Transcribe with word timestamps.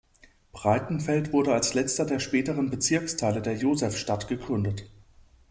Breitenfeld 0.51 1.31
wurde 1.31 1.53
als 1.53 1.75
letzter 1.75 2.05
der 2.05 2.17
späteren 2.17 2.71
Bezirksteile 2.71 3.39
der 3.39 3.53
Josefstadt 3.55 4.27
gegründet. 4.27 4.89